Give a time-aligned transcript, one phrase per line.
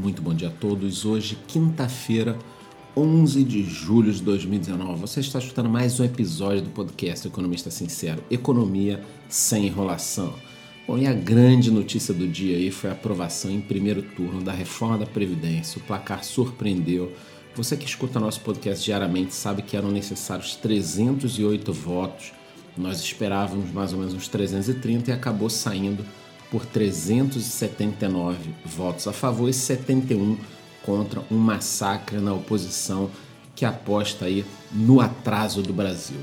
[0.00, 1.04] Muito bom dia a todos.
[1.04, 2.38] Hoje, quinta-feira,
[2.96, 4.98] 11 de julho de 2019.
[4.98, 10.32] Você está escutando mais um episódio do podcast Economista Sincero, Economia sem enrolação.
[10.88, 14.52] Bom, e a grande notícia do dia aí foi a aprovação em primeiro turno da
[14.52, 15.78] reforma da Previdência.
[15.78, 17.12] O placar surpreendeu.
[17.54, 22.32] Você que escuta nosso podcast diariamente sabe que eram necessários 308 votos.
[22.74, 26.02] Nós esperávamos mais ou menos uns 330 e acabou saindo
[26.50, 30.36] por 379 votos a favor e 71
[30.84, 33.10] contra um massacre na oposição
[33.54, 36.18] que aposta aí no atraso do Brasil.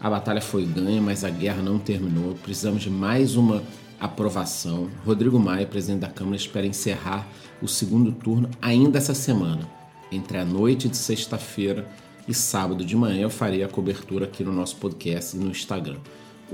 [0.00, 2.34] A batalha foi ganha, mas a guerra não terminou.
[2.42, 3.62] Precisamos de mais uma
[4.00, 4.88] aprovação.
[5.06, 7.26] Rodrigo Maia, presidente da Câmara, espera encerrar
[7.62, 9.68] o segundo turno ainda essa semana.
[10.10, 11.88] Entre a noite de sexta-feira
[12.26, 15.98] e sábado de manhã eu farei a cobertura aqui no nosso podcast e no Instagram.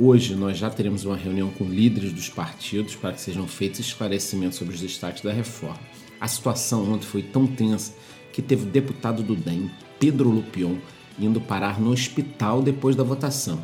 [0.00, 4.56] Hoje nós já teremos uma reunião com líderes dos partidos para que sejam feitos esclarecimentos
[4.56, 5.80] sobre os destaques da reforma.
[6.20, 7.94] A situação ontem foi tão tensa
[8.32, 10.76] que teve o deputado do DEM, Pedro Lupion,
[11.18, 13.60] indo parar no hospital depois da votação.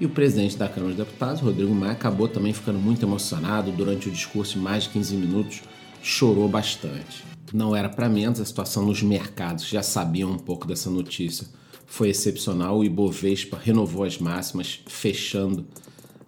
[0.00, 4.08] E o presidente da Câmara dos Deputados, Rodrigo Maia, acabou também ficando muito emocionado durante
[4.08, 5.62] o discurso de mais de 15 minutos,
[6.02, 7.22] chorou bastante.
[7.52, 11.46] Não era para menos, a situação nos mercados já sabiam um pouco dessa notícia
[11.86, 12.78] foi excepcional.
[12.78, 15.66] O Ibovespa renovou as máximas, fechando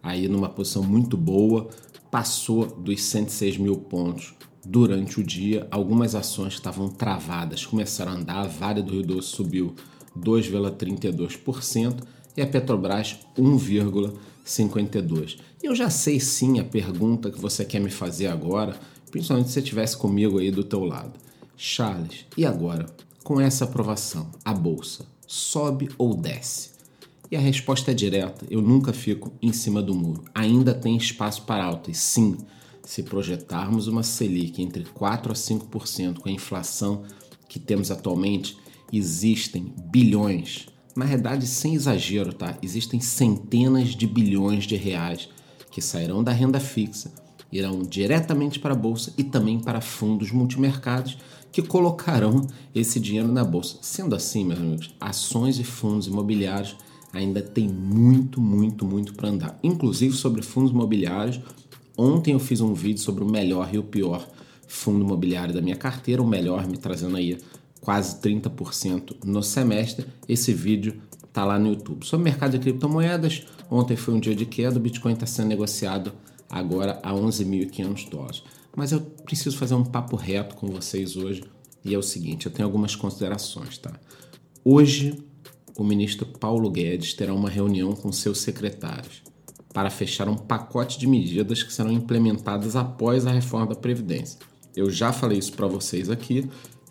[0.03, 1.69] aí numa posição muito boa,
[2.11, 4.35] passou dos 106 mil pontos
[4.65, 5.67] durante o dia.
[5.71, 8.45] Algumas ações estavam travadas começaram a andar.
[8.45, 9.75] A Vale do Rio Doce subiu
[10.19, 12.03] 2,32%
[12.37, 15.39] e a Petrobras 1,52%.
[15.63, 18.79] Eu já sei sim a pergunta que você quer me fazer agora,
[19.11, 21.19] principalmente se você estivesse comigo aí do teu lado.
[21.57, 22.85] Charles, e agora?
[23.25, 26.71] Com essa aprovação, a bolsa sobe ou desce?
[27.31, 30.25] E a resposta é direta: eu nunca fico em cima do muro.
[30.35, 31.91] Ainda tem espaço para alta.
[31.91, 32.37] E sim,
[32.85, 37.03] se projetarmos uma Selic entre 4 a 5% com a inflação
[37.49, 38.57] que temos atualmente,
[38.93, 42.57] existem bilhões, na verdade, sem exagero, tá?
[42.63, 45.29] Existem centenas de bilhões de reais
[45.71, 47.13] que sairão da renda fixa,
[47.51, 51.17] irão diretamente para a bolsa e também para fundos multimercados
[51.53, 53.79] que colocarão esse dinheiro na bolsa.
[53.81, 56.77] Sendo assim, meus amigos, ações e fundos imobiliários
[57.13, 59.59] ainda tem muito, muito, muito para andar.
[59.63, 61.41] Inclusive sobre fundos imobiliários,
[61.97, 64.27] ontem eu fiz um vídeo sobre o melhor e o pior
[64.67, 67.39] fundo imobiliário da minha carteira, o melhor me trazendo aí
[67.81, 70.07] quase 30% no semestre.
[70.29, 72.05] Esse vídeo está lá no YouTube.
[72.05, 75.49] Sobre o mercado de criptomoedas, ontem foi um dia de queda, o Bitcoin está sendo
[75.49, 76.13] negociado
[76.49, 78.43] agora a 11.500 dólares.
[78.77, 81.45] Mas eu preciso fazer um papo reto com vocês hoje
[81.85, 83.93] e é o seguinte: eu tenho algumas considerações, tá?
[84.65, 85.17] Hoje,
[85.79, 89.23] o ministro Paulo Guedes terá uma reunião com seus secretários
[89.73, 94.39] para fechar um pacote de medidas que serão implementadas após a reforma da Previdência.
[94.75, 96.49] Eu já falei isso para vocês aqui.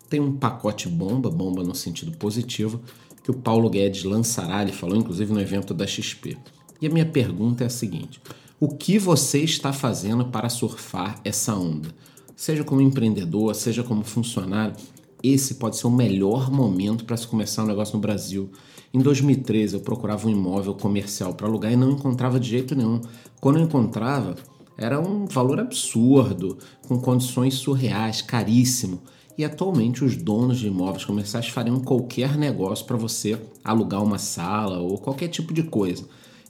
[0.08, 2.80] Tem um pacote bomba, bomba no sentido positivo,
[3.24, 6.38] que o Paulo Guedes lançará, ele falou inclusive no evento da XP.
[6.80, 8.20] E a minha pergunta é a seguinte:
[8.58, 11.94] o que você está fazendo para surfar essa onda?
[12.34, 14.74] Seja como empreendedor, seja como funcionário,
[15.22, 18.50] esse pode ser o melhor momento para se começar um negócio no Brasil.
[18.94, 23.02] Em 2013, eu procurava um imóvel comercial para alugar e não encontrava de jeito nenhum.
[23.42, 24.36] Quando eu encontrava,
[24.78, 26.56] era um valor absurdo,
[26.88, 29.02] com condições surreais, caríssimo.
[29.36, 34.78] E atualmente os donos de imóveis comerciais fariam qualquer negócio para você alugar uma sala
[34.78, 36.06] ou qualquer tipo de coisa.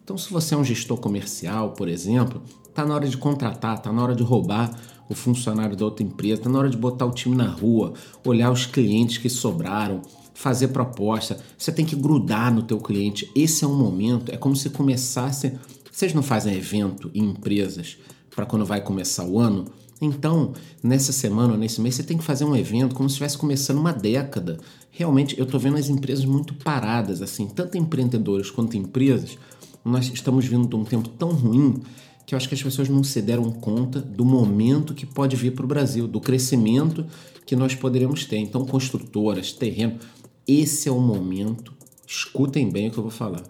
[0.06, 3.93] Então, se você é um gestor comercial, por exemplo, está na hora de contratar, está
[3.93, 4.72] na hora de roubar
[5.09, 7.93] o funcionário da outra empresa, está na hora de botar o time na rua,
[8.25, 10.03] olhar os clientes que sobraram,
[10.33, 11.41] fazer proposta.
[11.59, 13.28] Você tem que grudar no teu cliente.
[13.34, 15.59] Esse é um momento, é como se começasse.
[15.91, 17.99] Vocês não fazem evento em empresas
[18.31, 19.65] para quando vai começar o ano?
[20.00, 20.53] Então,
[20.84, 23.93] nessa semana, nesse mês, você tem que fazer um evento como se estivesse começando uma
[23.93, 24.56] década.
[24.88, 29.37] Realmente, eu estou vendo as empresas muito paradas, assim, tanto empreendedores quanto empresas
[29.87, 31.81] nós estamos vindo de um tempo tão ruim
[32.27, 35.55] que eu acho que as pessoas não se deram conta do momento que pode vir
[35.55, 37.06] para o Brasil, do crescimento
[37.47, 38.38] que nós poderemos ter.
[38.38, 40.00] Então, construtoras, terreno,
[40.47, 41.73] esse é o momento.
[42.05, 43.44] Escutem bem o que eu vou falar.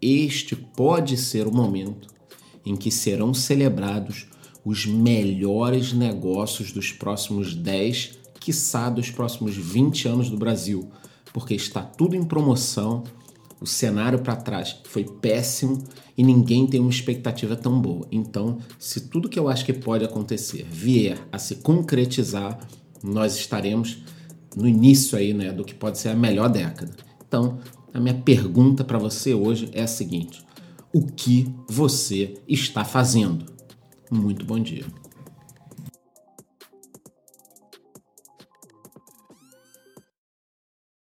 [0.00, 2.06] Este pode ser o momento
[2.64, 4.28] em que serão celebrados
[4.64, 10.88] os melhores negócios dos próximos 10, quiçá dos próximos 20 anos do Brasil,
[11.32, 13.02] porque está tudo em promoção
[13.66, 15.82] o cenário para trás foi péssimo
[16.16, 18.06] e ninguém tem uma expectativa tão boa.
[18.12, 22.60] Então, se tudo que eu acho que pode acontecer vier a se concretizar,
[23.02, 24.04] nós estaremos
[24.54, 26.94] no início aí, né, do que pode ser a melhor década.
[27.26, 27.58] Então,
[27.92, 30.46] a minha pergunta para você hoje é a seguinte:
[30.92, 33.46] o que você está fazendo?
[34.12, 34.84] Muito bom dia.